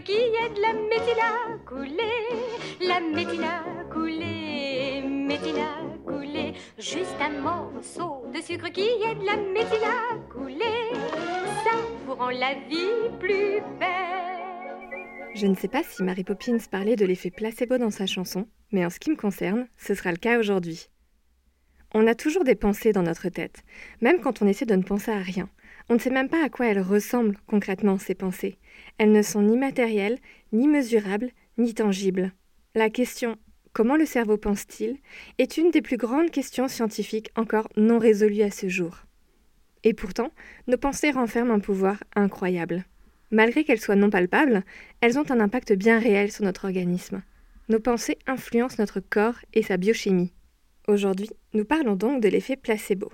De 0.00 0.04
qui 0.04 0.12
aide 0.12 0.58
la 0.58 0.72
métine 0.72 1.20
à 1.20 1.58
couler, 1.68 1.98
la 2.80 3.00
couler, 3.92 5.02
métine 5.02 5.58
à 5.58 5.82
couler. 6.04 6.54
Juste 6.78 7.16
un 7.20 7.40
morceau 7.40 8.26
de 8.34 8.40
sucre 8.40 8.70
qui 8.70 8.82
aide 8.82 9.22
la 9.22 9.36
métine 9.36 9.84
à 9.84 10.32
couler, 10.32 10.92
ça 11.64 11.76
vous 12.06 12.14
rend 12.14 12.30
la 12.30 12.54
vie 12.68 13.10
plus 13.18 13.60
belle. 13.78 15.34
Je 15.34 15.46
ne 15.46 15.54
sais 15.54 15.68
pas 15.68 15.82
si 15.82 16.02
Mary 16.02 16.24
Poppins 16.24 16.58
parlait 16.70 16.96
de 16.96 17.06
l'effet 17.06 17.30
placebo 17.30 17.78
dans 17.78 17.90
sa 17.90 18.06
chanson, 18.06 18.46
mais 18.72 18.84
en 18.84 18.90
ce 18.90 18.98
qui 18.98 19.10
me 19.10 19.16
concerne, 19.16 19.68
ce 19.76 19.94
sera 19.94 20.12
le 20.12 20.18
cas 20.18 20.38
aujourd'hui. 20.38 20.88
On 21.92 22.06
a 22.06 22.14
toujours 22.14 22.44
des 22.44 22.54
pensées 22.54 22.92
dans 22.92 23.02
notre 23.02 23.28
tête, 23.28 23.62
même 24.00 24.20
quand 24.20 24.42
on 24.42 24.46
essaie 24.46 24.66
de 24.66 24.76
ne 24.76 24.82
penser 24.82 25.10
à 25.10 25.18
rien. 25.18 25.48
On 25.90 25.94
ne 25.94 25.98
sait 25.98 26.10
même 26.10 26.28
pas 26.28 26.44
à 26.44 26.48
quoi 26.48 26.66
elles 26.68 26.80
ressemblent 26.80 27.36
concrètement, 27.48 27.98
ces 27.98 28.14
pensées. 28.14 28.58
Elles 28.98 29.10
ne 29.10 29.22
sont 29.22 29.42
ni 29.42 29.58
matérielles, 29.58 30.18
ni 30.52 30.68
mesurables, 30.68 31.32
ni 31.58 31.74
tangibles. 31.74 32.32
La 32.76 32.90
question 32.90 33.36
Comment 33.72 33.96
le 33.96 34.06
cerveau 34.06 34.36
pense-t-il? 34.36 34.98
est 35.38 35.56
une 35.56 35.72
des 35.72 35.82
plus 35.82 35.96
grandes 35.96 36.30
questions 36.30 36.68
scientifiques 36.68 37.30
encore 37.34 37.68
non 37.76 37.98
résolues 37.98 38.42
à 38.42 38.52
ce 38.52 38.68
jour. 38.68 38.98
Et 39.82 39.92
pourtant, 39.92 40.30
nos 40.68 40.76
pensées 40.76 41.10
renferment 41.10 41.54
un 41.54 41.60
pouvoir 41.60 42.02
incroyable. 42.14 42.84
Malgré 43.32 43.64
qu'elles 43.64 43.80
soient 43.80 43.96
non 43.96 44.10
palpables, 44.10 44.64
elles 45.00 45.18
ont 45.18 45.28
un 45.28 45.40
impact 45.40 45.72
bien 45.72 45.98
réel 45.98 46.30
sur 46.30 46.44
notre 46.44 46.66
organisme. 46.66 47.22
Nos 47.68 47.80
pensées 47.80 48.18
influencent 48.28 48.76
notre 48.78 49.00
corps 49.00 49.40
et 49.54 49.62
sa 49.62 49.76
biochimie. 49.76 50.32
Aujourd'hui, 50.86 51.30
nous 51.52 51.64
parlons 51.64 51.96
donc 51.96 52.22
de 52.22 52.28
l'effet 52.28 52.56
placebo. 52.56 53.10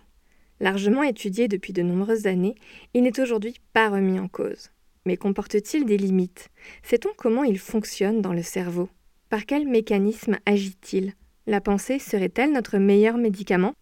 Largement 0.59 1.03
étudié 1.03 1.49
depuis 1.49 1.75
de 1.75 1.83
nombreuses 1.83 2.27
années, 2.27 2.55
il 2.95 3.03
n'est 3.03 3.21
aujourd'hui 3.21 3.57
pas 3.75 3.91
remis 3.91 4.19
en 4.19 4.27
cause. 4.27 4.71
Mais 5.05 5.19
comporte-t-il 5.19 5.85
des 5.85 5.99
limites? 5.99 6.49
Sait-on 6.83 7.11
comment 7.15 7.45
il 7.45 7.59
fonctionne 7.59 8.23
dans 8.23 8.33
le 8.33 8.43
cerveau? 8.43 8.89
Par 9.29 9.45
quel 9.45 9.69
mécanisme 9.69 10.39
agit-il? 10.47 11.13
La 11.47 11.61
pensée 11.61 11.99
serait-elle 11.99 12.53
notre 12.53 12.79
meilleur 12.79 13.19
médicament? 13.19 13.75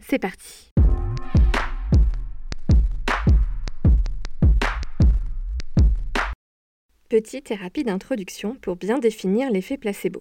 C'est 0.00 0.18
parti! 0.18 0.70
Petite 7.08 7.50
et 7.52 7.54
rapide 7.54 7.88
introduction 7.88 8.54
pour 8.56 8.76
bien 8.76 8.98
définir 8.98 9.50
l'effet 9.50 9.78
placebo. 9.78 10.20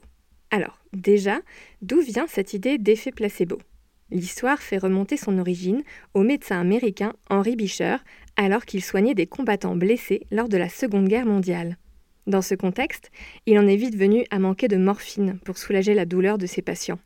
Alors, 0.51 0.79
déjà, 0.93 1.41
d'où 1.81 1.99
vient 1.99 2.27
cette 2.27 2.53
idée 2.53 2.77
d'effet 2.77 3.11
placebo? 3.11 3.57
L'histoire 4.09 4.59
fait 4.59 4.77
remonter 4.77 5.17
son 5.17 5.37
origine 5.37 5.83
au 6.13 6.23
médecin 6.23 6.61
américain 6.61 7.13
Henry 7.29 7.55
Beecher 7.55 7.97
alors 8.37 8.65
qu'il 8.65 8.83
soignait 8.83 9.15
des 9.15 9.27
combattants 9.27 9.75
blessés 9.75 10.25
lors 10.31 10.47
de 10.47 10.57
la 10.57 10.69
Seconde 10.69 11.07
Guerre 11.07 11.25
mondiale. 11.25 11.77
Dans 12.25 12.41
ce 12.41 12.55
contexte, 12.55 13.11
il 13.45 13.59
en 13.59 13.67
est 13.67 13.75
vite 13.75 13.95
venu 13.95 14.25
à 14.31 14.39
manquer 14.39 14.67
de 14.67 14.77
morphine 14.77 15.39
pour 15.43 15.57
soulager 15.57 15.93
la 15.93 16.05
douleur 16.05 16.37
de 16.37 16.45
ses 16.45 16.61
patients. 16.61 16.99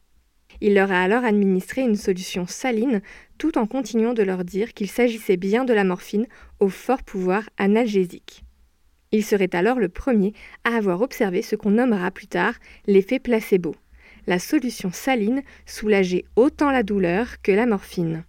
Il 0.61 0.75
leur 0.75 0.91
a 0.91 1.01
alors 1.01 1.23
administré 1.23 1.81
une 1.81 1.95
solution 1.95 2.45
saline 2.45 3.01
tout 3.37 3.57
en 3.57 3.65
continuant 3.65 4.13
de 4.13 4.23
leur 4.23 4.43
dire 4.43 4.73
qu'il 4.73 4.89
s'agissait 4.89 5.37
bien 5.37 5.63
de 5.63 5.73
la 5.73 5.83
morphine 5.83 6.27
au 6.59 6.69
fort 6.69 7.03
pouvoir 7.03 7.49
analgésique. 7.57 8.43
Il 9.11 9.25
serait 9.25 9.53
alors 9.55 9.79
le 9.79 9.89
premier 9.89 10.33
à 10.63 10.75
avoir 10.75 11.01
observé 11.01 11.41
ce 11.41 11.55
qu'on 11.55 11.71
nommera 11.71 12.11
plus 12.11 12.27
tard 12.27 12.53
l'effet 12.85 13.19
placebo. 13.19 13.75
La 14.27 14.39
solution 14.39 14.91
saline 14.91 15.41
soulageait 15.65 16.25
autant 16.35 16.71
la 16.71 16.83
douleur 16.83 17.41
que 17.41 17.51
la 17.51 17.65
morphine. 17.65 18.23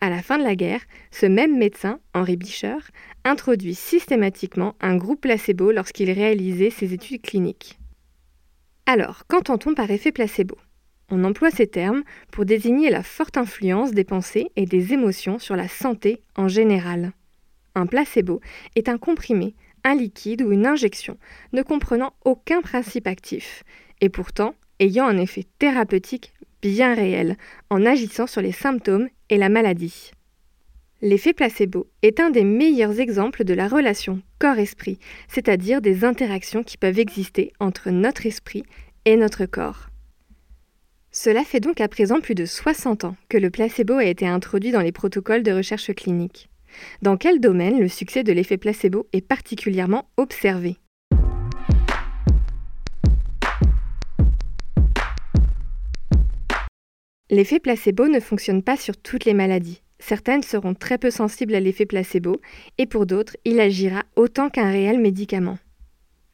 À 0.00 0.08
la 0.08 0.22
fin 0.22 0.38
de 0.38 0.44
la 0.44 0.56
guerre, 0.56 0.80
ce 1.10 1.26
même 1.26 1.58
médecin, 1.58 2.00
Henri 2.14 2.36
Bicher, 2.36 2.78
introduit 3.24 3.74
systématiquement 3.74 4.74
un 4.80 4.96
groupe 4.96 5.20
placebo 5.20 5.72
lorsqu'il 5.72 6.10
réalisait 6.10 6.70
ses 6.70 6.94
études 6.94 7.20
cliniques. 7.20 7.78
Alors, 8.86 9.26
qu'entend-on 9.28 9.74
par 9.74 9.90
effet 9.90 10.10
placebo? 10.10 10.56
On 11.10 11.24
emploie 11.24 11.50
ces 11.50 11.66
termes 11.66 12.02
pour 12.32 12.44
désigner 12.44 12.88
la 12.88 13.02
forte 13.02 13.36
influence 13.36 13.92
des 13.92 14.04
pensées 14.04 14.50
et 14.56 14.64
des 14.64 14.94
émotions 14.94 15.38
sur 15.38 15.56
la 15.56 15.68
santé 15.68 16.22
en 16.36 16.48
général. 16.48 17.12
Un 17.74 17.86
placebo 17.86 18.40
est 18.76 18.88
un 18.88 18.96
comprimé 18.96 19.54
un 19.84 19.94
liquide 19.94 20.42
ou 20.42 20.52
une 20.52 20.66
injection 20.66 21.16
ne 21.52 21.62
comprenant 21.62 22.14
aucun 22.24 22.60
principe 22.60 23.06
actif, 23.06 23.64
et 24.00 24.08
pourtant 24.08 24.54
ayant 24.80 25.06
un 25.06 25.18
effet 25.18 25.46
thérapeutique 25.58 26.32
bien 26.62 26.94
réel 26.94 27.36
en 27.70 27.86
agissant 27.86 28.26
sur 28.26 28.40
les 28.40 28.52
symptômes 28.52 29.08
et 29.28 29.36
la 29.36 29.48
maladie. 29.48 30.10
L'effet 31.02 31.32
placebo 31.32 31.86
est 32.02 32.20
un 32.20 32.30
des 32.30 32.44
meilleurs 32.44 33.00
exemples 33.00 33.44
de 33.44 33.54
la 33.54 33.68
relation 33.68 34.20
corps-esprit, 34.38 34.98
c'est-à-dire 35.28 35.80
des 35.80 36.04
interactions 36.04 36.62
qui 36.62 36.76
peuvent 36.76 36.98
exister 36.98 37.52
entre 37.58 37.90
notre 37.90 38.26
esprit 38.26 38.64
et 39.06 39.16
notre 39.16 39.46
corps. 39.46 39.88
Cela 41.10 41.42
fait 41.42 41.60
donc 41.60 41.80
à 41.80 41.88
présent 41.88 42.20
plus 42.20 42.34
de 42.34 42.44
60 42.44 43.04
ans 43.04 43.16
que 43.28 43.38
le 43.38 43.50
placebo 43.50 43.94
a 43.94 44.04
été 44.04 44.26
introduit 44.26 44.72
dans 44.72 44.82
les 44.82 44.92
protocoles 44.92 45.42
de 45.42 45.52
recherche 45.52 45.92
clinique. 45.94 46.50
Dans 47.02 47.16
quel 47.16 47.40
domaine 47.40 47.80
le 47.80 47.88
succès 47.88 48.22
de 48.22 48.32
l'effet 48.32 48.58
placebo 48.58 49.08
est 49.12 49.26
particulièrement 49.26 50.08
observé? 50.18 50.76
L'effet 57.32 57.60
placebo 57.60 58.08
ne 58.08 58.18
fonctionne 58.18 58.60
pas 58.60 58.76
sur 58.76 58.96
toutes 58.96 59.24
les 59.24 59.34
maladies. 59.34 59.82
Certaines 60.00 60.42
seront 60.42 60.74
très 60.74 60.98
peu 60.98 61.12
sensibles 61.12 61.54
à 61.54 61.60
l'effet 61.60 61.86
placebo 61.86 62.40
et 62.76 62.86
pour 62.86 63.06
d'autres, 63.06 63.36
il 63.44 63.60
agira 63.60 64.02
autant 64.16 64.50
qu'un 64.50 64.68
réel 64.68 64.98
médicament. 64.98 65.56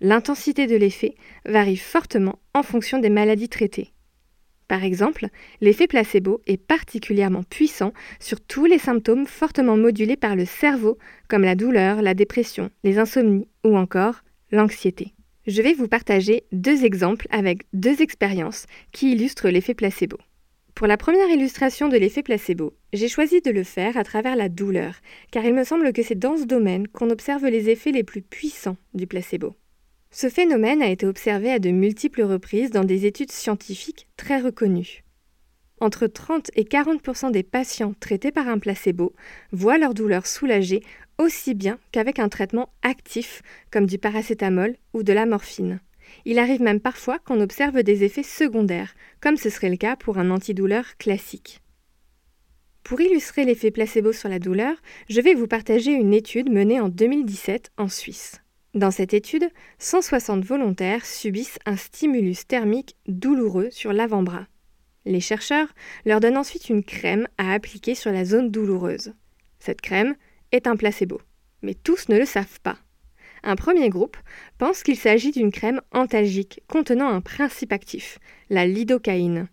L'intensité 0.01 0.67
de 0.67 0.75
l'effet 0.75 1.15
varie 1.45 1.77
fortement 1.77 2.39
en 2.55 2.63
fonction 2.63 2.99
des 2.99 3.11
maladies 3.11 3.51
traitées. 3.51 3.93
Par 4.69 4.85
exemple, 4.85 5.27
l'effet 5.61 5.87
placebo 5.87 6.41
est 6.47 6.57
particulièrement 6.57 7.43
puissant 7.43 7.93
sur 8.19 8.41
tous 8.41 8.65
les 8.65 8.79
symptômes 8.79 9.27
fortement 9.27 9.77
modulés 9.77 10.17
par 10.17 10.35
le 10.35 10.47
cerveau, 10.47 10.97
comme 11.29 11.43
la 11.43 11.57
douleur, 11.57 12.01
la 12.01 12.15
dépression, 12.15 12.71
les 12.85 12.99
insomnies 12.99 13.49
ou 13.65 13.77
encore 13.77 14.23
l'anxiété. 14.51 15.13
Je 15.47 15.61
vais 15.61 15.75
vous 15.75 15.89
partager 15.89 16.45
deux 16.53 16.87
exemples 16.87 17.27
avec 17.31 17.67
deux 17.75 18.01
expériences 18.01 18.65
qui 18.93 19.13
illustrent 19.13 19.51
l'effet 19.51 19.75
placebo. 19.75 20.17
Pour 20.77 20.87
la 20.87 20.99
première 20.99 21.31
illustration 21.31 21.89
de 21.89 21.97
l'effet 21.97 22.23
placebo, 22.23 22.75
j'ai 22.93 23.09
choisi 23.09 23.41
de 23.41 23.51
le 23.51 23.65
faire 23.65 23.97
à 23.97 24.05
travers 24.05 24.37
la 24.37 24.51
douleur, 24.51 24.97
car 25.31 25.43
il 25.43 25.55
me 25.55 25.65
semble 25.65 25.91
que 25.95 26.03
c'est 26.03 26.19
dans 26.19 26.37
ce 26.37 26.45
domaine 26.45 26.87
qu'on 26.87 27.09
observe 27.09 27.47
les 27.47 27.71
effets 27.71 27.93
les 27.93 28.05
plus 28.05 28.21
puissants 28.21 28.77
du 28.93 29.07
placebo. 29.07 29.55
Ce 30.11 30.29
phénomène 30.29 30.83
a 30.83 30.91
été 30.91 31.07
observé 31.07 31.51
à 31.51 31.61
de 31.61 31.71
multiples 31.71 32.25
reprises 32.25 32.73
dans 32.73 32.85
des 32.85 33.07
études 33.07 33.33
scientifiques 33.33 34.07
très 34.19 34.39
reconnues. 34.39 35.03
Entre 35.81 36.07
30 36.07 36.51
et 36.57 36.65
40% 36.65 37.31
des 37.31 37.43
patients 37.43 37.95
traités 37.99 38.31
par 38.31 38.47
un 38.47 38.59
placebo 38.59 39.15
voient 39.53 39.79
leur 39.79 39.95
douleur 39.95 40.27
soulagée 40.27 40.83
aussi 41.17 41.55
bien 41.55 41.79
qu'avec 41.91 42.19
un 42.19 42.29
traitement 42.29 42.69
actif 42.83 43.41
comme 43.71 43.87
du 43.87 43.97
paracétamol 43.97 44.77
ou 44.93 45.03
de 45.03 45.15
la 45.15 45.25
morphine. 45.25 45.81
Il 46.25 46.39
arrive 46.39 46.63
même 46.63 46.81
parfois 46.81 47.19
qu'on 47.19 47.41
observe 47.41 47.83
des 47.83 48.05
effets 48.05 48.23
secondaires, 48.23 48.95
comme 49.21 49.37
ce 49.37 49.51
serait 49.51 49.71
le 49.71 49.77
cas 49.77 49.97
pour 49.97 50.19
un 50.19 50.31
antidouleur 50.31 50.97
classique. 50.97 51.61
Pour 52.83 53.01
illustrer 53.01 53.45
l'effet 53.45 53.73
placebo 53.73 54.13
sur 54.13 54.29
la 54.29 54.39
douleur, 54.39 54.77
je 55.09 55.21
vais 55.21 55.35
vous 55.35 55.49
partager 55.49 55.91
une 55.91 56.15
étude 56.15 56.53
menée 56.53 56.81
en 56.81 56.89
2017 56.89 57.73
en 57.77 57.89
Suisse. 57.89 58.41
Dans 58.75 58.91
cette 58.91 59.15
étude, 59.15 59.49
160 59.79 60.45
volontaires 60.45 61.05
subissent 61.05 61.59
un 61.67 61.77
stimulus 61.77 62.47
thermique 62.47 62.95
douloureux 63.09 63.71
sur 63.71 63.93
l'avant-bras. 63.93 64.47
Les 65.05 65.21
chercheurs 65.21 65.69
leur 66.05 66.21
donnent 66.21 66.37
ensuite 66.37 66.69
une 66.69 66.85
crème 66.85 67.27
à 67.39 67.53
appliquer 67.53 67.95
sur 67.95 68.13
la 68.13 68.25
zone 68.25 68.51
douloureuse. 68.51 69.15
Cette 69.59 69.81
crème 69.81 70.15
est 70.53 70.67
un 70.67 70.77
placebo, 70.77 71.21
mais 71.63 71.75
tous 71.75 72.09
ne 72.09 72.19
le 72.19 72.25
savent 72.25 72.61
pas. 72.61 72.77
Un 73.49 73.55
premier 73.55 73.91
groupe 73.91 74.17
pense 74.59 74.83
qu'il 74.83 74.97
s'agit 74.97 75.31
d'une 75.31 75.53
crème 75.53 75.81
antalgique 75.93 76.63
contenant 76.67 77.07
un 77.07 77.21
principe 77.21 77.73
actif, 77.73 78.19
la 78.51 78.67
lidocaïne. 78.67 79.47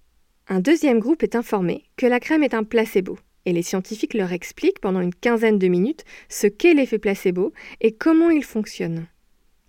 Un 0.47 0.61
deuxième 0.61 0.97
groupe 0.97 1.21
est 1.21 1.35
informé 1.35 1.83
que 1.95 2.07
la 2.07 2.19
crème 2.19 2.41
est 2.41 2.55
un 2.55 2.63
placebo, 2.63 3.19
et 3.45 3.53
les 3.53 3.61
scientifiques 3.61 4.15
leur 4.15 4.31
expliquent 4.31 4.79
pendant 4.79 4.99
une 4.99 5.13
quinzaine 5.13 5.59
de 5.59 5.67
minutes 5.67 6.05
ce 6.27 6.47
qu'est 6.47 6.73
l'effet 6.73 6.97
placebo 6.97 7.53
et 7.81 7.91
comment 7.91 8.31
il 8.31 8.43
fonctionne. 8.43 9.05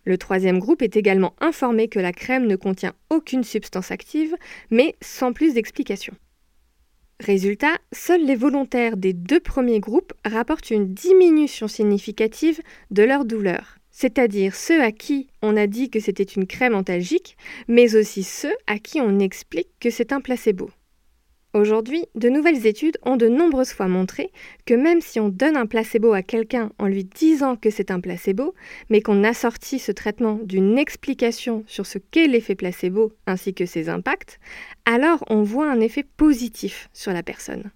Le 0.06 0.16
troisième 0.16 0.58
groupe 0.58 0.80
est 0.80 0.96
également 0.96 1.34
informé 1.40 1.88
que 1.88 2.00
la 2.00 2.12
crème 2.12 2.46
ne 2.46 2.56
contient 2.56 2.94
aucune 3.10 3.44
substance 3.44 3.90
active, 3.90 4.34
mais 4.70 4.96
sans 5.02 5.34
plus 5.34 5.52
d'explication. 5.52 6.14
Résultat, 7.20 7.76
seuls 7.92 8.24
les 8.24 8.36
volontaires 8.36 8.96
des 8.96 9.12
deux 9.12 9.40
premiers 9.40 9.80
groupes 9.80 10.14
rapportent 10.24 10.70
une 10.70 10.94
diminution 10.94 11.68
significative 11.68 12.62
de 12.90 13.02
leur 13.02 13.26
douleur, 13.26 13.78
c'est-à-dire 13.94 14.56
ceux 14.56 14.82
à 14.82 14.90
qui 14.90 15.28
on 15.40 15.56
a 15.56 15.68
dit 15.68 15.88
que 15.88 16.00
c'était 16.00 16.24
une 16.24 16.48
crème 16.48 16.74
antalgique, 16.74 17.36
mais 17.68 17.94
aussi 17.94 18.24
ceux 18.24 18.54
à 18.66 18.78
qui 18.78 19.00
on 19.00 19.20
explique 19.20 19.68
que 19.78 19.88
c'est 19.88 20.12
un 20.12 20.20
placebo. 20.20 20.68
Aujourd'hui, 21.54 22.04
de 22.16 22.28
nouvelles 22.28 22.66
études 22.66 22.98
ont 23.04 23.16
de 23.16 23.28
nombreuses 23.28 23.72
fois 23.72 23.86
montré 23.86 24.32
que 24.66 24.74
même 24.74 25.00
si 25.00 25.20
on 25.20 25.28
donne 25.28 25.56
un 25.56 25.66
placebo 25.66 26.12
à 26.12 26.22
quelqu'un 26.22 26.72
en 26.80 26.88
lui 26.88 27.04
disant 27.04 27.54
que 27.54 27.70
c'est 27.70 27.92
un 27.92 28.00
placebo, 28.00 28.56
mais 28.90 29.00
qu'on 29.00 29.22
assortit 29.22 29.78
ce 29.78 29.92
traitement 29.92 30.40
d'une 30.42 30.76
explication 30.76 31.62
sur 31.68 31.86
ce 31.86 31.98
qu'est 31.98 32.26
l'effet 32.26 32.56
placebo 32.56 33.12
ainsi 33.28 33.54
que 33.54 33.64
ses 33.64 33.88
impacts, 33.88 34.40
alors 34.86 35.24
on 35.30 35.44
voit 35.44 35.70
un 35.70 35.78
effet 35.78 36.02
positif 36.02 36.88
sur 36.92 37.12
la 37.12 37.22
personne. 37.22 37.70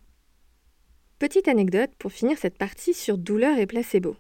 Petite 1.21 1.47
anecdote 1.47 1.91
pour 2.01 2.11
finir 2.11 2.37
cette 2.39 2.59
partie 2.59 2.95
sur 2.95 3.17
douleur 3.17 3.59
et 3.59 3.67
placebo. 3.67 4.17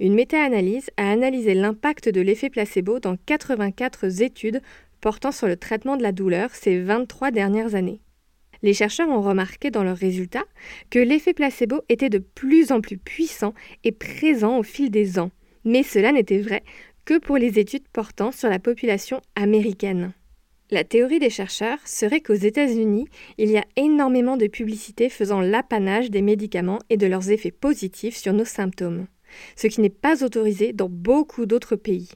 Une 0.00 0.14
méta-analyse 0.14 0.90
a 0.96 1.10
analysé 1.10 1.54
l'impact 1.54 2.08
de 2.08 2.20
l'effet 2.20 2.50
placebo 2.50 2.98
dans 2.98 3.16
84 3.16 4.22
études 4.22 4.62
portant 5.00 5.32
sur 5.32 5.46
le 5.46 5.56
traitement 5.56 5.96
de 5.96 6.02
la 6.02 6.12
douleur 6.12 6.50
ces 6.54 6.80
23 6.80 7.30
dernières 7.30 7.74
années 7.74 8.00
les 8.62 8.74
chercheurs 8.74 9.08
ont 9.08 9.20
remarqué 9.20 9.70
dans 9.70 9.84
leurs 9.84 9.96
résultats 9.96 10.44
que 10.90 10.98
l'effet 10.98 11.34
placebo 11.34 11.82
était 11.88 12.08
de 12.08 12.18
plus 12.18 12.72
en 12.72 12.80
plus 12.80 12.98
puissant 12.98 13.54
et 13.84 13.92
présent 13.92 14.58
au 14.58 14.62
fil 14.62 14.90
des 14.90 15.18
ans. 15.18 15.30
Mais 15.64 15.82
cela 15.82 16.12
n'était 16.12 16.40
vrai 16.40 16.62
que 17.04 17.18
pour 17.18 17.36
les 17.36 17.58
études 17.58 17.88
portant 17.92 18.32
sur 18.32 18.48
la 18.48 18.58
population 18.58 19.20
américaine. 19.34 20.12
La 20.70 20.84
théorie 20.84 21.18
des 21.18 21.28
chercheurs 21.28 21.78
serait 21.84 22.20
qu'aux 22.20 22.32
États-Unis, 22.32 23.06
il 23.36 23.50
y 23.50 23.58
a 23.58 23.64
énormément 23.76 24.36
de 24.36 24.46
publicités 24.46 25.10
faisant 25.10 25.40
l'apanage 25.40 26.10
des 26.10 26.22
médicaments 26.22 26.78
et 26.88 26.96
de 26.96 27.06
leurs 27.06 27.30
effets 27.30 27.50
positifs 27.50 28.16
sur 28.16 28.32
nos 28.32 28.46
symptômes, 28.46 29.06
ce 29.56 29.66
qui 29.66 29.80
n'est 29.80 29.90
pas 29.90 30.24
autorisé 30.24 30.72
dans 30.72 30.88
beaucoup 30.88 31.46
d'autres 31.46 31.76
pays. 31.76 32.10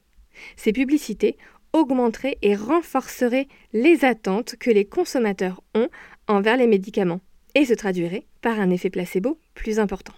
Ces 0.57 0.73
publicités 0.73 1.37
augmenteraient 1.73 2.39
et 2.43 2.55
renforceraient 2.55 3.49
les 3.73 4.05
attentes 4.05 4.57
que 4.57 4.71
les 4.71 4.85
consommateurs 4.85 5.63
ont 5.75 5.89
envers 6.29 6.57
les 6.57 6.67
médicaments 6.67 7.21
et 7.55 7.65
se 7.65 7.75
traduirait 7.75 8.27
par 8.43 8.61
un 8.61 8.71
effet 8.71 8.91
placebo 8.91 9.39
plus 9.55 9.79
important. 9.79 10.15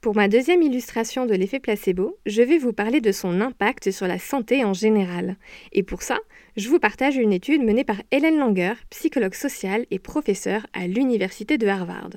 Pour 0.00 0.14
ma 0.14 0.28
deuxième 0.28 0.60
illustration 0.60 1.24
de 1.24 1.34
l'effet 1.34 1.60
placebo, 1.60 2.18
je 2.26 2.42
vais 2.42 2.58
vous 2.58 2.74
parler 2.74 3.00
de 3.00 3.10
son 3.10 3.40
impact 3.40 3.90
sur 3.90 4.06
la 4.06 4.18
santé 4.18 4.62
en 4.62 4.74
général. 4.74 5.38
Et 5.72 5.82
pour 5.82 6.02
ça, 6.02 6.18
je 6.58 6.68
vous 6.68 6.78
partage 6.78 7.16
une 7.16 7.32
étude 7.32 7.62
menée 7.62 7.84
par 7.84 8.02
Hélène 8.10 8.38
Langer, 8.38 8.74
psychologue 8.90 9.32
sociale 9.32 9.86
et 9.90 9.98
professeure 9.98 10.66
à 10.74 10.86
l'Université 10.86 11.56
de 11.56 11.66
Harvard. 11.68 12.10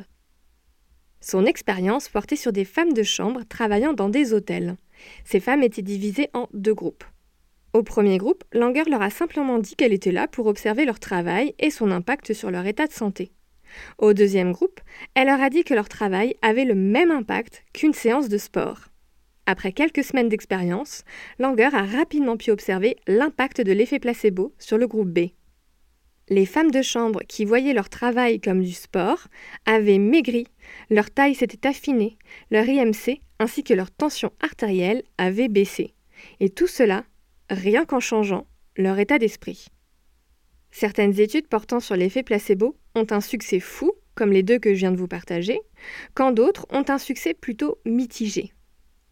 Son 1.21 1.45
expérience 1.45 2.09
portait 2.09 2.35
sur 2.35 2.51
des 2.51 2.65
femmes 2.65 2.93
de 2.93 3.03
chambre 3.03 3.41
travaillant 3.49 3.93
dans 3.93 4.09
des 4.09 4.33
hôtels. 4.33 4.77
Ces 5.25 5.39
femmes 5.39 5.63
étaient 5.63 5.81
divisées 5.81 6.29
en 6.33 6.47
deux 6.53 6.73
groupes. 6.73 7.03
Au 7.73 7.83
premier 7.83 8.17
groupe, 8.17 8.43
Langer 8.53 8.85
leur 8.89 9.01
a 9.01 9.09
simplement 9.09 9.59
dit 9.59 9.75
qu'elle 9.75 9.93
était 9.93 10.11
là 10.11 10.27
pour 10.27 10.47
observer 10.47 10.85
leur 10.85 10.99
travail 10.99 11.53
et 11.59 11.69
son 11.69 11.91
impact 11.91 12.33
sur 12.33 12.49
leur 12.49 12.65
état 12.65 12.87
de 12.87 12.93
santé. 12.93 13.31
Au 13.97 14.13
deuxième 14.13 14.53
groupe, 14.53 14.79
elle 15.13 15.27
leur 15.27 15.41
a 15.41 15.49
dit 15.49 15.63
que 15.63 15.73
leur 15.73 15.89
travail 15.89 16.35
avait 16.41 16.65
le 16.65 16.75
même 16.75 17.11
impact 17.11 17.63
qu'une 17.73 17.93
séance 17.93 18.29
de 18.29 18.37
sport. 18.37 18.85
Après 19.45 19.71
quelques 19.71 20.03
semaines 20.03 20.29
d'expérience, 20.29 21.03
Langer 21.39 21.69
a 21.73 21.83
rapidement 21.83 22.37
pu 22.37 22.51
observer 22.51 22.97
l'impact 23.07 23.61
de 23.61 23.71
l'effet 23.71 23.99
placebo 23.99 24.53
sur 24.59 24.77
le 24.77 24.87
groupe 24.87 25.09
B. 25.09 25.29
Les 26.29 26.45
femmes 26.45 26.71
de 26.71 26.81
chambre 26.81 27.21
qui 27.27 27.45
voyaient 27.45 27.73
leur 27.73 27.89
travail 27.89 28.41
comme 28.41 28.61
du 28.61 28.73
sport 28.73 29.27
avaient 29.65 29.97
maigri, 29.97 30.45
leur 30.89 31.09
taille 31.09 31.35
s'était 31.35 31.67
affinée, 31.67 32.17
leur 32.51 32.67
IMC 32.67 33.21
ainsi 33.39 33.63
que 33.63 33.73
leur 33.73 33.91
tension 33.91 34.31
artérielle 34.41 35.03
avait 35.17 35.47
baissé. 35.47 35.93
Et 36.39 36.49
tout 36.49 36.67
cela 36.67 37.05
rien 37.49 37.85
qu'en 37.85 37.99
changeant 37.99 38.45
leur 38.75 38.99
état 38.99 39.19
d'esprit. 39.19 39.67
Certaines 40.71 41.19
études 41.19 41.47
portant 41.47 41.79
sur 41.79 41.95
l'effet 41.95 42.23
placebo 42.23 42.75
ont 42.93 43.07
un 43.11 43.21
succès 43.21 43.59
fou, 43.59 43.93
comme 44.15 44.31
les 44.31 44.43
deux 44.43 44.59
que 44.59 44.73
je 44.73 44.79
viens 44.79 44.91
de 44.91 44.97
vous 44.97 45.07
partager, 45.07 45.59
quand 46.13 46.31
d'autres 46.31 46.65
ont 46.71 46.85
un 46.89 46.97
succès 46.97 47.33
plutôt 47.33 47.79
mitigé. 47.85 48.51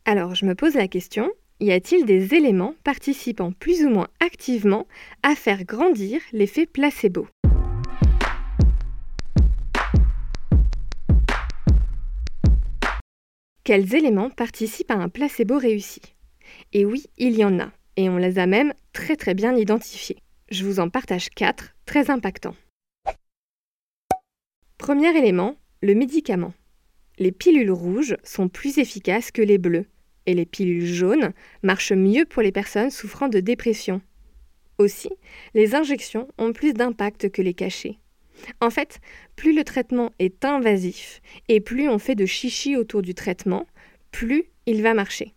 Alors 0.04 0.36
je 0.36 0.46
me 0.46 0.54
pose 0.54 0.76
la 0.76 0.88
question, 0.88 1.32
y 1.60 1.72
a-t-il 1.72 2.06
des 2.06 2.36
éléments 2.36 2.76
participant 2.84 3.52
plus 3.52 3.86
ou 3.86 3.90
moins 3.90 4.08
activement 4.20 4.88
à 5.24 5.36
faire 5.36 5.64
grandir 5.64 6.22
l'effet 6.34 6.66
placebo? 6.66 7.28
Quels 13.64 13.96
éléments 13.96 14.30
participent 14.30 14.92
à 14.92 14.96
un 14.96 15.10
placebo 15.10 15.58
réussi? 15.58 16.02
Et 16.74 16.86
oui, 16.86 17.06
il 17.18 17.36
y 17.36 17.44
en 17.44 17.60
a 17.60 17.72
et 17.98 18.10
on 18.10 18.18
les 18.18 18.38
a 18.38 18.46
même 18.46 18.74
très 18.94 19.16
très 19.16 19.34
bien 19.34 19.56
identifiés. 19.56 20.18
Je 20.52 20.66
vous 20.66 20.80
en 20.80 20.90
partage 20.90 21.30
quatre 21.30 21.74
très 21.86 22.12
impactants. 22.12 22.56
Premier 24.78 25.18
élément, 25.18 25.56
le 25.82 25.96
médicament. 25.96 26.54
Les 27.18 27.32
pilules 27.32 27.72
rouges 27.72 28.18
sont 28.24 28.50
plus 28.50 28.78
efficaces 28.78 29.32
que 29.32 29.42
les 29.42 29.58
bleues 29.58 29.88
et 30.26 30.34
les 30.34 30.46
pilules 30.46 30.86
jaunes 30.86 31.34
marchent 31.64 31.92
mieux 31.92 32.26
pour 32.26 32.42
les 32.42 32.52
personnes 32.52 32.92
souffrant 32.92 33.28
de 33.28 33.40
dépression. 33.40 34.02
Aussi, 34.78 35.10
les 35.54 35.76
injections 35.76 36.28
ont 36.38 36.54
plus 36.54 36.74
d'impact 36.74 37.30
que 37.30 37.42
les 37.42 37.54
cachets. 37.54 37.98
En 38.60 38.70
fait, 38.70 39.00
plus 39.36 39.56
le 39.56 39.64
traitement 39.64 40.12
est 40.20 40.44
invasif 40.44 41.22
et 41.48 41.62
plus 41.62 41.88
on 41.88 42.00
fait 42.00 42.16
de 42.16 42.26
chichi 42.26 42.76
autour 42.76 43.02
du 43.02 43.14
traitement, 43.14 43.66
plus 44.12 44.46
il 44.66 44.82
va 44.82 44.94
marcher. 44.94 45.34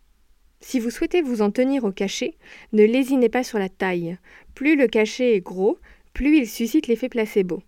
Si 0.60 0.80
vous 0.80 0.90
souhaitez 0.90 1.22
vous 1.22 1.40
en 1.40 1.50
tenir 1.50 1.84
au 1.84 1.92
cachet, 1.92 2.34
ne 2.72 2.84
lésinez 2.84 3.28
pas 3.28 3.44
sur 3.44 3.58
la 3.58 3.68
taille. 3.68 4.18
Plus 4.54 4.76
le 4.76 4.88
cachet 4.88 5.36
est 5.36 5.40
gros, 5.40 5.78
plus 6.12 6.38
il 6.38 6.48
suscite 6.48 6.88
l'effet 6.88 7.08
placebo. 7.08 7.62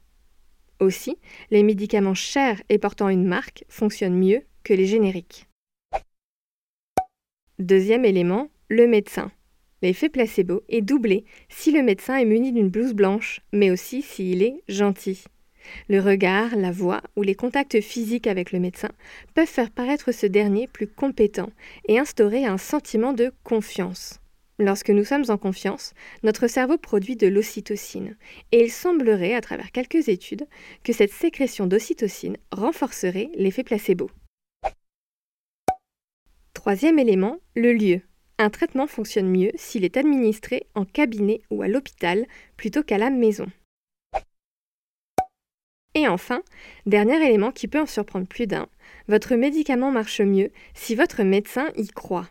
Aussi, 0.81 1.17
les 1.51 1.63
médicaments 1.63 2.15
chers 2.15 2.61
et 2.69 2.79
portant 2.79 3.09
une 3.09 3.27
marque 3.27 3.65
fonctionnent 3.69 4.19
mieux 4.19 4.43
que 4.65 4.75
les 4.75 4.87
génériques. 4.87 5.47
Deuxième 7.61 8.07
élément, 8.07 8.49
le 8.71 8.87
médecin. 8.87 9.31
L'effet 9.83 10.09
placebo 10.09 10.63
est 10.71 10.81
doublé 10.81 11.27
si 11.51 11.73
le 11.73 11.83
médecin 11.83 12.17
est 12.17 12.25
muni 12.25 12.53
d'une 12.53 12.71
blouse 12.71 12.95
blanche, 12.95 13.43
mais 13.53 13.71
aussi 13.71 14.01
s'il 14.01 14.43
est 14.43 14.63
gentil. 14.67 15.25
Le 15.91 16.01
regard, 16.01 16.57
la 16.57 16.71
voix 16.71 17.03
ou 17.17 17.23
les 17.23 17.35
contacts 17.35 17.83
physiques 17.83 18.27
avec 18.27 18.53
le 18.53 18.61
médecin 18.61 18.89
peuvent 19.35 19.47
faire 19.47 19.71
paraître 19.71 20.11
ce 20.11 20.25
dernier 20.25 20.69
plus 20.69 20.87
compétent 20.87 21.51
et 21.87 21.99
instaurer 21.99 22.47
un 22.47 22.57
sentiment 22.57 23.13
de 23.13 23.31
confiance. 23.45 24.21
Lorsque 24.59 24.89
nous 24.89 25.05
sommes 25.05 25.27
en 25.29 25.37
confiance, 25.37 25.93
notre 26.23 26.47
cerveau 26.47 26.79
produit 26.79 27.17
de 27.17 27.27
l'ocytocine, 27.27 28.17
et 28.53 28.65
il 28.65 28.71
semblerait, 28.71 29.35
à 29.35 29.43
travers 29.43 29.71
quelques 29.71 30.09
études, 30.09 30.47
que 30.83 30.95
cette 30.95 31.13
sécrétion 31.13 31.67
d'ocytocine 31.67 32.39
renforcerait 32.53 33.29
l'effet 33.35 33.65
placebo. 33.65 34.11
Troisième 36.61 36.99
élément, 36.99 37.39
le 37.57 37.73
lieu. 37.73 38.03
Un 38.37 38.51
traitement 38.51 38.87
fonctionne 38.87 39.31
mieux 39.31 39.51
s'il 39.55 39.83
est 39.83 39.97
administré 39.97 40.67
en 40.75 40.85
cabinet 40.85 41.41
ou 41.49 41.63
à 41.63 41.69
l'hôpital 41.69 42.27
plutôt 42.59 42.83
qu'à 42.83 42.99
la 42.99 43.09
maison. 43.09 43.47
Et 45.95 46.07
enfin, 46.07 46.43
dernier 46.85 47.17
élément 47.25 47.51
qui 47.51 47.67
peut 47.67 47.81
en 47.81 47.87
surprendre 47.87 48.27
plus 48.27 48.47
d'un, 48.47 48.69
votre 49.09 49.37
médicament 49.37 49.91
marche 49.91 50.21
mieux 50.21 50.51
si 50.75 50.95
votre 50.95 51.23
médecin 51.23 51.71
y 51.77 51.89
croit. 51.89 52.29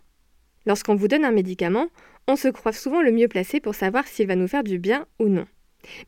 Lorsqu'on 0.67 0.93
vous 0.93 1.07
donne 1.07 1.25
un 1.25 1.31
médicament, 1.31 1.87
on 2.27 2.35
se 2.35 2.49
croit 2.49 2.71
souvent 2.71 3.01
le 3.01 3.11
mieux 3.11 3.29
placé 3.29 3.59
pour 3.59 3.73
savoir 3.73 4.07
s'il 4.07 4.27
va 4.27 4.35
nous 4.35 4.47
faire 4.47 4.63
du 4.63 4.77
bien 4.77 5.07
ou 5.17 5.27
non. 5.27 5.47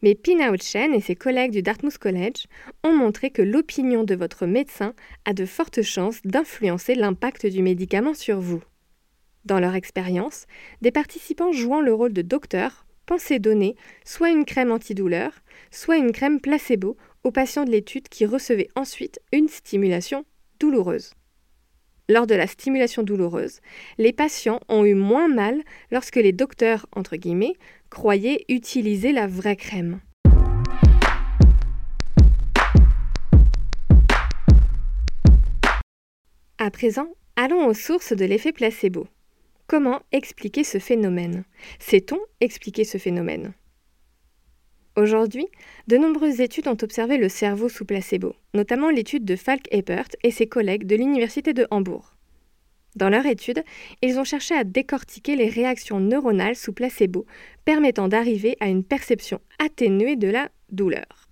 Mais 0.02 0.16
Pina 0.16 0.52
Chen 0.58 0.94
et 0.94 1.02
ses 1.02 1.16
collègues 1.16 1.52
du 1.52 1.62
Dartmouth 1.62 1.98
College 1.98 2.48
ont 2.84 2.96
montré 2.96 3.30
que 3.30 3.42
l'opinion 3.42 4.04
de 4.04 4.16
votre 4.16 4.46
médecin 4.46 4.94
a 5.26 5.34
de 5.34 5.46
fortes 5.46 5.82
chances 5.82 6.22
d'influencer 6.24 6.96
l'impact 6.96 7.46
du 7.46 7.62
médicament 7.62 8.14
sur 8.14 8.40
vous. 8.40 8.62
Dans 9.46 9.60
leur 9.60 9.76
expérience, 9.76 10.46
des 10.82 10.92
participants 10.92 11.52
jouant 11.52 11.82
le 11.82 11.94
rôle 11.94 12.14
de 12.14 12.22
docteur 12.22 12.86
pensaient 13.06 13.40
donner 13.40 13.76
soit 14.06 14.30
une 14.30 14.46
crème 14.46 14.72
antidouleur, 14.72 15.32
soit 15.72 15.98
une 15.98 16.12
crème 16.12 16.40
placebo 16.40 16.98
aux 17.24 17.32
patients 17.32 17.66
de 17.66 17.72
l'étude 17.72 18.08
qui 18.10 18.26
recevaient 18.26 18.70
ensuite 18.76 19.20
une 19.32 19.48
stimulation 19.48 20.26
douloureuse. 20.60 21.14
Lors 22.10 22.28
de 22.28 22.36
la 22.36 22.48
stimulation 22.48 23.04
douloureuse, 23.04 23.62
les 23.98 24.12
patients 24.12 24.60
ont 24.68 24.84
eu 24.86 24.96
moins 24.96 25.30
mal 25.30 25.62
lorsque 25.92 26.18
les 26.18 26.34
docteurs, 26.34 26.86
entre 26.94 27.16
guillemets, 27.16 27.56
croyaient 27.92 28.46
utiliser 28.48 29.12
la 29.12 29.28
vraie 29.28 29.58
crème. 29.58 30.00
À 36.58 36.72
présent, 36.72 37.08
allons 37.36 37.68
aux 37.68 37.74
sources 37.74 38.14
de 38.14 38.26
l'effet 38.26 38.54
placebo. 38.54 39.08
comment 39.68 40.02
expliquer 40.12 40.64
ce 40.64 40.80
phénomène? 40.80 41.44
Sait-on 41.80 42.18
expliquer 42.40 42.84
ce 42.84 42.98
phénomène? 42.98 43.54
Aujourd'hui, 44.98 45.48
de 45.88 45.98
nombreuses 45.98 46.42
études 46.42 46.68
ont 46.68 46.78
observé 46.82 47.18
le 47.18 47.30
cerveau 47.30 47.70
sous 47.70 47.86
placebo, 47.86 48.36
notamment 48.54 48.90
l'étude 48.90 49.24
de 49.24 49.36
Falk 49.36 49.68
Eppert 49.72 50.10
et 50.24 50.32
ses 50.32 50.48
collègues 50.48 50.86
de 50.86 50.96
l'Université 50.96 51.54
de 51.54 51.68
Hambourg. 51.72 52.16
Dans 52.96 53.10
leur 53.10 53.26
étude, 53.26 53.64
ils 54.02 54.20
ont 54.20 54.24
cherché 54.24 54.54
à 54.54 54.64
décortiquer 54.64 55.36
les 55.36 55.50
réactions 55.50 56.00
neuronales 56.00 56.56
sous 56.56 56.74
placebo 56.74 57.26
permettant 57.64 58.08
d'arriver 58.08 58.58
à 58.60 58.68
une 58.68 58.84
perception 58.84 59.40
atténuée 59.60 60.16
de 60.16 60.28
la 60.28 60.50
douleur. 60.72 61.28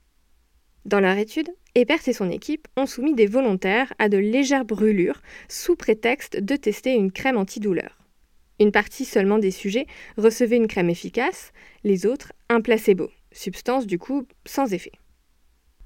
Dans 0.85 0.99
leur 1.01 1.17
étude, 1.17 1.49
Eppert 1.75 2.07
et 2.07 2.13
son 2.13 2.29
équipe 2.29 2.67
ont 2.77 2.85
soumis 2.85 3.13
des 3.13 3.27
volontaires 3.27 3.93
à 3.99 4.09
de 4.09 4.17
légères 4.17 4.65
brûlures 4.65 5.21
sous 5.47 5.75
prétexte 5.75 6.39
de 6.39 6.55
tester 6.55 6.93
une 6.93 7.11
crème 7.11 7.37
antidouleur. 7.37 7.97
Une 8.59 8.71
partie 8.71 9.05
seulement 9.05 9.37
des 9.37 9.51
sujets 9.51 9.85
recevait 10.17 10.57
une 10.57 10.67
crème 10.67 10.89
efficace, 10.89 11.51
les 11.83 12.05
autres 12.05 12.33
un 12.49 12.61
placebo 12.61 13.09
substance 13.31 13.85
du 13.85 13.99
coup 13.99 14.25
sans 14.45 14.73
effet. 14.73 14.91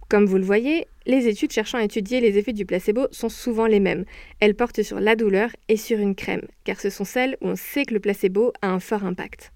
Comme 0.10 0.26
vous 0.26 0.38
le 0.38 0.44
voyez, 0.44 0.88
les 1.06 1.28
études 1.28 1.52
cherchant 1.52 1.78
à 1.78 1.84
étudier 1.84 2.22
les 2.22 2.38
effets 2.38 2.54
du 2.54 2.66
placebo 2.66 3.08
sont 3.12 3.30
souvent 3.30 3.66
les 3.66 3.80
mêmes. 3.80 4.06
Elles 4.40 4.56
portent 4.56 4.84
sur 4.84 5.00
la 5.00 5.16
douleur 5.16 5.50
et 5.70 5.78
sur 5.78 6.00
une 6.00 6.16
crème, 6.16 6.48
car 6.64 6.80
ce 6.80 6.90
sont 6.90 7.06
celles 7.06 7.38
où 7.42 7.48
on 7.48 7.56
sait 7.56 7.86
que 7.86 7.94
le 7.94 8.00
placebo 8.00 8.54
a 8.62 8.70
un 8.70 8.80
fort 8.80 9.06
impact. 9.06 9.52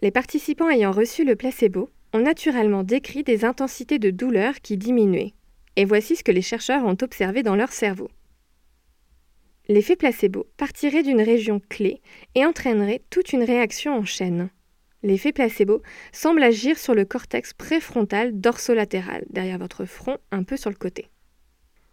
Les 0.00 0.10
participants 0.10 0.70
ayant 0.70 0.92
reçu 0.92 1.24
le 1.24 1.36
placebo 1.36 1.90
ont 2.12 2.20
naturellement 2.20 2.82
décrit 2.82 3.22
des 3.22 3.44
intensités 3.44 3.98
de 3.98 4.10
douleur 4.10 4.54
qui 4.62 4.76
diminuaient. 4.76 5.34
Et 5.76 5.84
voici 5.84 6.16
ce 6.16 6.24
que 6.24 6.32
les 6.32 6.42
chercheurs 6.42 6.84
ont 6.84 6.96
observé 7.02 7.42
dans 7.42 7.56
leur 7.56 7.72
cerveau. 7.72 8.08
L'effet 9.68 9.94
placebo 9.94 10.46
partirait 10.56 11.02
d'une 11.02 11.20
région 11.20 11.60
clé 11.68 12.00
et 12.34 12.44
entraînerait 12.44 13.02
toute 13.10 13.32
une 13.32 13.44
réaction 13.44 13.94
en 13.94 14.04
chaîne. 14.04 14.50
L'effet 15.02 15.32
placebo 15.32 15.82
semble 16.12 16.42
agir 16.42 16.78
sur 16.78 16.94
le 16.94 17.04
cortex 17.04 17.52
préfrontal 17.54 18.38
dorsolatéral, 18.38 19.24
derrière 19.30 19.58
votre 19.58 19.84
front, 19.84 20.18
un 20.30 20.42
peu 20.42 20.56
sur 20.56 20.70
le 20.70 20.76
côté. 20.76 21.08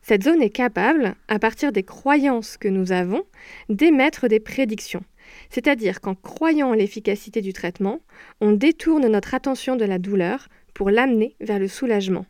Cette 0.02 0.24
zone 0.24 0.42
est 0.42 0.50
capable, 0.50 1.16
à 1.28 1.40
partir 1.40 1.72
des 1.72 1.84
croyances 1.84 2.58
que 2.58 2.68
nous 2.68 2.92
avons, 2.92 3.24
d'émettre 3.70 4.28
des 4.28 4.40
prédictions. 4.40 5.04
C'est-à-dire 5.50 6.00
qu'en 6.00 6.16
croyant 6.16 6.74
l'efficacité 6.74 7.42
du 7.42 7.54
traitement, 7.54 8.00
on 8.40 8.54
détourne 8.54 9.08
notre 9.08 9.34
attention 9.34 9.76
de 9.76 9.86
la 9.86 10.00
douleur 10.00 10.48
pour 10.74 10.90
l'amener 10.90 11.36
vers 11.42 11.60
le 11.60 11.68
soulagement. 11.68 12.26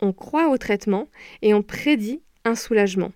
On 0.00 0.12
croit 0.12 0.50
au 0.50 0.58
traitement 0.58 1.08
et 1.42 1.52
on 1.54 1.62
prédit 1.62 2.22
un 2.44 2.54
soulagement. 2.54 3.12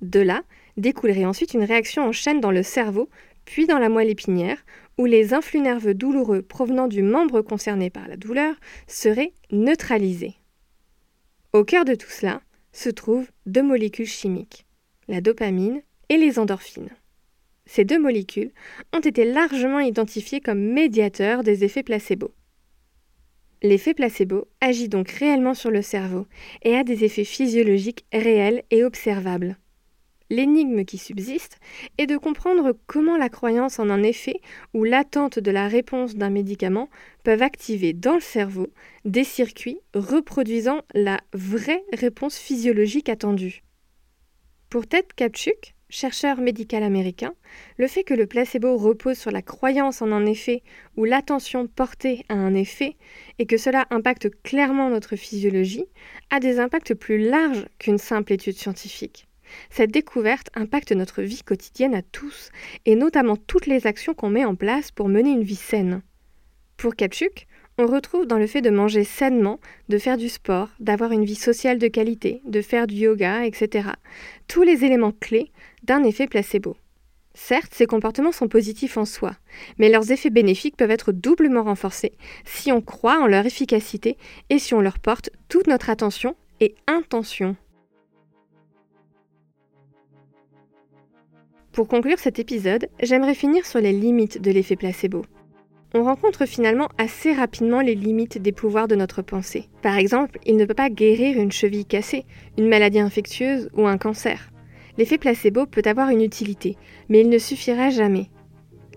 De 0.00 0.20
là 0.20 0.42
découlerait 0.76 1.24
ensuite 1.24 1.54
une 1.54 1.64
réaction 1.64 2.04
en 2.04 2.12
chaîne 2.12 2.40
dans 2.40 2.52
le 2.52 2.62
cerveau, 2.62 3.08
puis 3.48 3.66
dans 3.66 3.78
la 3.78 3.88
moelle 3.88 4.10
épinière, 4.10 4.62
où 4.98 5.06
les 5.06 5.32
influx 5.32 5.60
nerveux 5.60 5.94
douloureux 5.94 6.42
provenant 6.42 6.86
du 6.86 7.02
membre 7.02 7.40
concerné 7.40 7.88
par 7.88 8.06
la 8.06 8.18
douleur 8.18 8.54
seraient 8.86 9.32
neutralisés. 9.50 10.34
Au 11.54 11.64
cœur 11.64 11.86
de 11.86 11.94
tout 11.94 12.10
cela 12.10 12.42
se 12.72 12.90
trouvent 12.90 13.30
deux 13.46 13.62
molécules 13.62 14.06
chimiques, 14.06 14.66
la 15.08 15.22
dopamine 15.22 15.80
et 16.10 16.18
les 16.18 16.38
endorphines. 16.38 16.90
Ces 17.64 17.86
deux 17.86 17.98
molécules 17.98 18.52
ont 18.94 19.00
été 19.00 19.24
largement 19.24 19.80
identifiées 19.80 20.42
comme 20.42 20.60
médiateurs 20.60 21.42
des 21.42 21.64
effets 21.64 21.82
placebo. 21.82 22.34
L'effet 23.62 23.94
placebo 23.94 24.46
agit 24.60 24.90
donc 24.90 25.08
réellement 25.08 25.54
sur 25.54 25.70
le 25.70 25.80
cerveau 25.80 26.26
et 26.64 26.76
a 26.76 26.84
des 26.84 27.02
effets 27.04 27.24
physiologiques 27.24 28.04
réels 28.12 28.62
et 28.70 28.84
observables. 28.84 29.56
L'énigme 30.30 30.84
qui 30.84 30.98
subsiste 30.98 31.58
est 31.96 32.06
de 32.06 32.18
comprendre 32.18 32.76
comment 32.86 33.16
la 33.16 33.30
croyance 33.30 33.78
en 33.78 33.88
un 33.88 34.02
effet 34.02 34.40
ou 34.74 34.84
l'attente 34.84 35.38
de 35.38 35.50
la 35.50 35.68
réponse 35.68 36.16
d'un 36.16 36.28
médicament 36.28 36.90
peuvent 37.24 37.42
activer 37.42 37.94
dans 37.94 38.14
le 38.14 38.20
cerveau 38.20 38.68
des 39.06 39.24
circuits 39.24 39.80
reproduisant 39.94 40.82
la 40.92 41.20
vraie 41.32 41.82
réponse 41.94 42.36
physiologique 42.36 43.08
attendue. 43.08 43.62
Pour 44.68 44.86
Ted 44.86 45.08
Kapchuk, 45.16 45.74
chercheur 45.88 46.42
médical 46.42 46.82
américain, 46.82 47.32
le 47.78 47.86
fait 47.86 48.04
que 48.04 48.12
le 48.12 48.26
placebo 48.26 48.76
repose 48.76 49.16
sur 49.16 49.30
la 49.30 49.40
croyance 49.40 50.02
en 50.02 50.12
un 50.12 50.26
effet 50.26 50.62
ou 50.98 51.04
l'attention 51.04 51.66
portée 51.66 52.26
à 52.28 52.34
un 52.34 52.54
effet 52.54 52.96
et 53.38 53.46
que 53.46 53.56
cela 53.56 53.86
impacte 53.88 54.28
clairement 54.42 54.90
notre 54.90 55.16
physiologie 55.16 55.86
a 56.28 56.38
des 56.38 56.60
impacts 56.60 56.92
plus 56.92 57.18
larges 57.18 57.64
qu'une 57.78 57.96
simple 57.96 58.34
étude 58.34 58.58
scientifique. 58.58 59.26
Cette 59.70 59.90
découverte 59.90 60.48
impacte 60.54 60.92
notre 60.92 61.22
vie 61.22 61.42
quotidienne 61.42 61.94
à 61.94 62.02
tous, 62.02 62.50
et 62.86 62.94
notamment 62.94 63.36
toutes 63.36 63.66
les 63.66 63.86
actions 63.86 64.14
qu'on 64.14 64.30
met 64.30 64.44
en 64.44 64.54
place 64.54 64.90
pour 64.90 65.08
mener 65.08 65.30
une 65.30 65.42
vie 65.42 65.56
saine. 65.56 66.02
Pour 66.76 66.94
Kapchuk, 66.94 67.46
on 67.78 67.86
retrouve 67.86 68.26
dans 68.26 68.38
le 68.38 68.48
fait 68.48 68.60
de 68.60 68.70
manger 68.70 69.04
sainement, 69.04 69.60
de 69.88 69.98
faire 69.98 70.16
du 70.16 70.28
sport, 70.28 70.68
d'avoir 70.80 71.12
une 71.12 71.24
vie 71.24 71.36
sociale 71.36 71.78
de 71.78 71.86
qualité, 71.86 72.42
de 72.44 72.60
faire 72.60 72.88
du 72.88 72.96
yoga, 72.96 73.44
etc. 73.46 73.90
Tous 74.48 74.62
les 74.62 74.84
éléments 74.84 75.12
clés 75.12 75.52
d'un 75.84 76.02
effet 76.02 76.26
placebo. 76.26 76.76
Certes, 77.34 77.72
ces 77.72 77.86
comportements 77.86 78.32
sont 78.32 78.48
positifs 78.48 78.96
en 78.96 79.04
soi, 79.04 79.36
mais 79.78 79.90
leurs 79.90 80.10
effets 80.10 80.28
bénéfiques 80.28 80.76
peuvent 80.76 80.90
être 80.90 81.12
doublement 81.12 81.62
renforcés 81.62 82.14
si 82.44 82.72
on 82.72 82.80
croit 82.80 83.20
en 83.20 83.28
leur 83.28 83.46
efficacité 83.46 84.18
et 84.50 84.58
si 84.58 84.74
on 84.74 84.80
leur 84.80 84.98
porte 84.98 85.30
toute 85.48 85.68
notre 85.68 85.88
attention 85.88 86.34
et 86.60 86.74
intention. 86.88 87.54
Pour 91.78 91.86
conclure 91.86 92.18
cet 92.18 92.40
épisode, 92.40 92.88
j'aimerais 93.00 93.36
finir 93.36 93.64
sur 93.64 93.78
les 93.78 93.92
limites 93.92 94.42
de 94.42 94.50
l'effet 94.50 94.74
placebo. 94.74 95.24
On 95.94 96.02
rencontre 96.02 96.44
finalement 96.44 96.88
assez 96.98 97.32
rapidement 97.32 97.80
les 97.82 97.94
limites 97.94 98.42
des 98.42 98.50
pouvoirs 98.50 98.88
de 98.88 98.96
notre 98.96 99.22
pensée. 99.22 99.68
Par 99.80 99.96
exemple, 99.96 100.40
il 100.44 100.56
ne 100.56 100.64
peut 100.64 100.74
pas 100.74 100.90
guérir 100.90 101.38
une 101.38 101.52
cheville 101.52 101.84
cassée, 101.84 102.24
une 102.58 102.68
maladie 102.68 102.98
infectieuse 102.98 103.70
ou 103.74 103.86
un 103.86 103.96
cancer. 103.96 104.50
L'effet 104.96 105.18
placebo 105.18 105.66
peut 105.66 105.84
avoir 105.84 106.10
une 106.10 106.22
utilité, 106.22 106.76
mais 107.08 107.20
il 107.20 107.28
ne 107.28 107.38
suffira 107.38 107.90
jamais. 107.90 108.28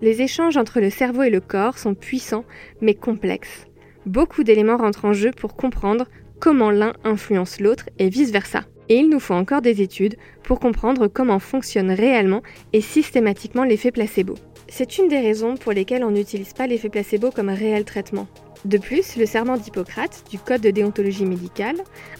Les 0.00 0.20
échanges 0.20 0.56
entre 0.56 0.80
le 0.80 0.90
cerveau 0.90 1.22
et 1.22 1.30
le 1.30 1.40
corps 1.40 1.78
sont 1.78 1.94
puissants 1.94 2.44
mais 2.80 2.94
complexes. 2.94 3.68
Beaucoup 4.06 4.42
d'éléments 4.42 4.78
rentrent 4.78 5.04
en 5.04 5.12
jeu 5.12 5.30
pour 5.30 5.54
comprendre 5.54 6.08
comment 6.40 6.72
l'un 6.72 6.94
influence 7.04 7.60
l'autre 7.60 7.88
et 8.00 8.08
vice-versa. 8.08 8.64
Et 8.88 8.96
il 8.96 9.08
nous 9.08 9.20
faut 9.20 9.34
encore 9.34 9.62
des 9.62 9.82
études 9.82 10.16
pour 10.42 10.60
comprendre 10.60 11.08
comment 11.08 11.38
fonctionne 11.38 11.90
réellement 11.90 12.42
et 12.72 12.80
systématiquement 12.80 13.64
l'effet 13.64 13.92
placebo. 13.92 14.34
C'est 14.68 14.98
une 14.98 15.08
des 15.08 15.20
raisons 15.20 15.56
pour 15.56 15.72
lesquelles 15.72 16.04
on 16.04 16.10
n'utilise 16.10 16.52
pas 16.52 16.66
l'effet 16.66 16.88
placebo 16.88 17.30
comme 17.30 17.50
réel 17.50 17.84
traitement. 17.84 18.26
De 18.64 18.78
plus, 18.78 19.16
le 19.16 19.26
serment 19.26 19.56
d'Hippocrate 19.56 20.24
du 20.30 20.38
Code 20.38 20.60
de 20.60 20.70
déontologie 20.70 21.24
médicale 21.24 21.76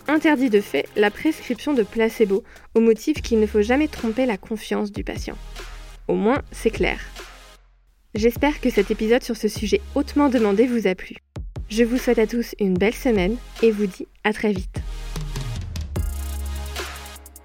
interdit 0.09 0.51
de 0.51 0.61
fait 0.61 0.87
la 0.97 1.11
prescription 1.11 1.73
de 1.73 1.85
placebo 1.85 2.43
au 2.75 2.81
motif 2.81 3.23
qu'il 3.23 3.39
ne 3.39 3.47
faut 3.47 3.63
jamais 3.63 3.89
tromper 3.89 4.27
la 4.27 4.37
confiance 4.37 4.91
du 4.91 5.05
patient. 5.05 5.37
Au 6.09 6.15
moins, 6.15 6.43
c'est 6.51 6.71
clair. 6.71 6.99
J'espère 8.15 8.61
que 8.61 8.71
cet 8.71 8.91
épisode 8.91 9.23
sur 9.23 9.37
ce 9.37 9.49
sujet 9.49 9.81
hautement 9.95 10.29
demandé 10.29 10.67
vous 10.67 10.87
a 10.87 10.95
plu. 10.95 11.17
Je 11.71 11.85
vous 11.85 11.97
souhaite 11.97 12.19
à 12.19 12.27
tous 12.27 12.55
une 12.59 12.75
belle 12.75 12.95
semaine 12.95 13.37
et 13.63 13.71
vous 13.71 13.87
dis 13.87 14.07
à 14.25 14.33
très 14.33 14.53
vite. 14.53 14.83